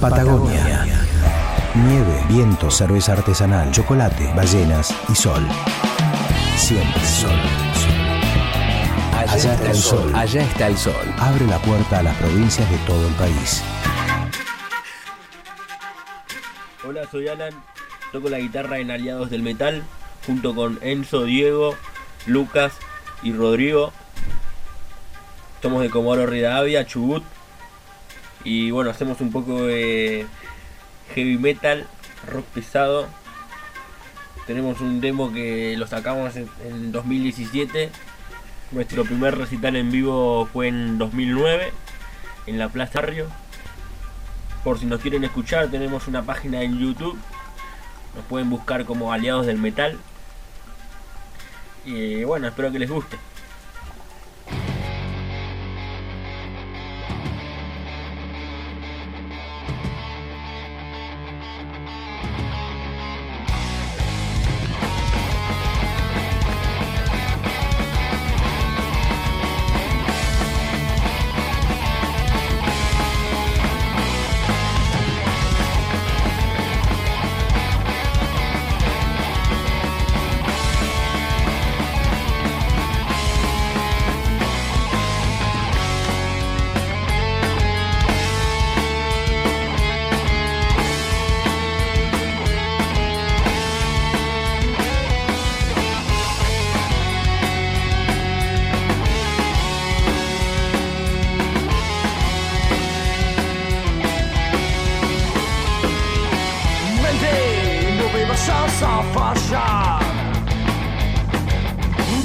[0.00, 0.84] Patagonia.
[1.74, 5.46] Nieve, viento, cerveza artesanal, chocolate, ballenas y sol.
[6.56, 7.30] Siempre sol.
[9.16, 10.12] Allá está el sol.
[10.14, 11.14] Allá está el sol.
[11.18, 13.62] Abre la puerta a las provincias de todo el país.
[16.86, 17.54] Hola, soy Alan.
[18.12, 19.82] Toco la guitarra en Aliados del Metal
[20.26, 21.74] junto con Enzo, Diego,
[22.26, 22.72] Lucas
[23.22, 23.92] y Rodrigo.
[25.62, 27.24] Somos de Comoro Rivadavia, Chubut.
[28.46, 30.24] Y bueno, hacemos un poco de
[31.16, 31.84] heavy metal,
[32.28, 33.08] rock pesado.
[34.46, 37.90] Tenemos un demo que lo sacamos en, en 2017.
[38.70, 41.72] Nuestro primer recital en vivo fue en 2009
[42.46, 43.26] en la Plaza Río.
[44.62, 47.18] Por si nos quieren escuchar, tenemos una página en YouTube.
[48.14, 49.98] Nos pueden buscar como Aliados del Metal.
[51.84, 53.16] Y bueno, espero que les guste.
[108.46, 110.00] No me vayas a fallar.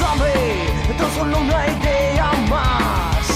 [0.00, 3.26] Dame tan solo una idea más.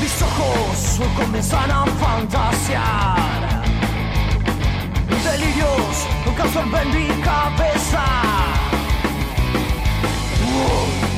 [0.00, 3.62] Mis ojos comienzan a fantasear.
[5.24, 8.04] Delirios que absorben mi cabeza.
[10.44, 11.11] Uh.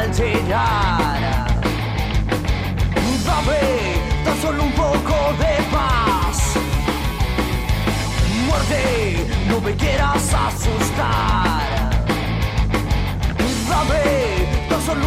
[0.00, 1.46] Alterar.
[3.24, 3.60] Dame
[4.24, 6.38] tan solo un poco de paz.
[8.46, 11.90] Muerte, no me quieras asustar.
[13.68, 14.02] Dame
[14.68, 14.99] tan solo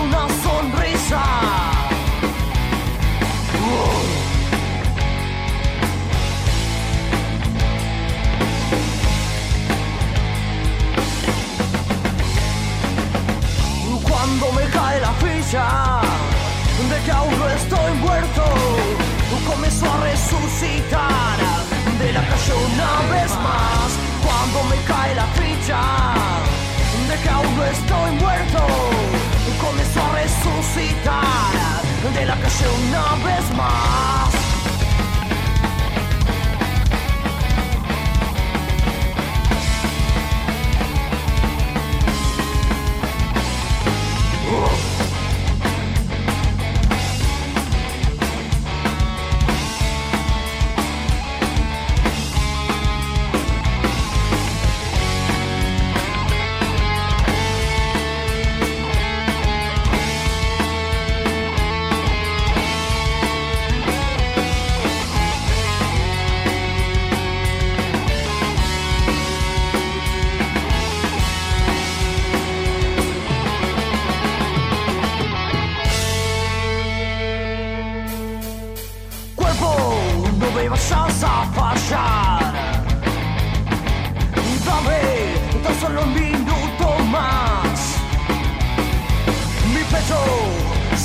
[14.39, 16.01] Cuando me cae la ficha
[16.89, 18.43] de que aún no estoy muerto,
[19.45, 21.37] comienzo a resucitar
[21.99, 23.91] de la calle una vez más.
[24.25, 25.79] Cuando me cae la ficha
[27.09, 28.67] de que aún no estoy muerto,
[29.61, 31.83] comienzo a resucitar
[32.15, 34.12] de la calle una vez más.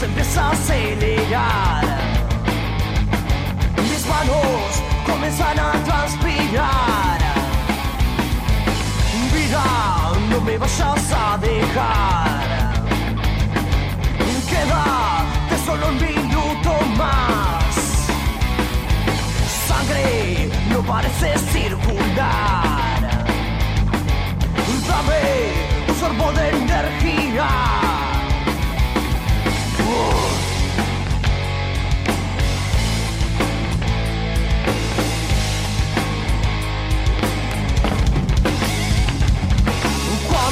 [0.02, 1.84] Empieza a acelerar.
[3.82, 7.18] Mis manos comienzan a transpirar.
[9.34, 9.64] Vida,
[10.30, 12.38] no me vayas a dejar.
[14.48, 17.74] Queda de solo un minuto más.
[19.66, 23.00] Sangre no parece circular.
[24.86, 25.22] Dame
[25.88, 27.67] un sorbo de energía.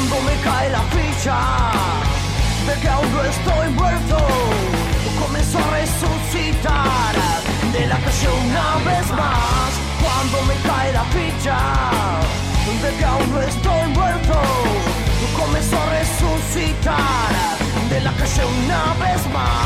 [0.09, 1.37] Cuando me cae la ficha
[2.65, 4.19] de que aún no estoy muerto.
[5.19, 7.15] Comenzó a resucitar
[7.73, 9.71] de la calle una vez más.
[10.01, 11.59] Cuando me cae la ficha
[12.83, 14.35] de que aún no estoy muerto.
[15.37, 17.59] Comenzó a resucitar
[17.91, 19.66] de la calle una vez más.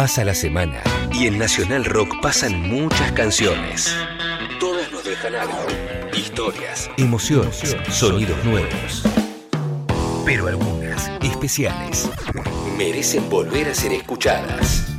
[0.00, 0.82] Pasa la semana
[1.12, 3.94] y en Nacional Rock pasan muchas canciones.
[4.58, 5.66] Todas nos dejan algo.
[6.16, 9.02] Historias, emociones, sonidos nuevos.
[10.24, 12.08] Pero algunas, especiales,
[12.78, 14.89] merecen volver a ser escuchadas.